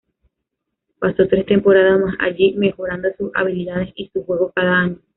[0.97, 4.97] Pasó tres temporadas más allí, mejorando sus habilidades y su juego cada año.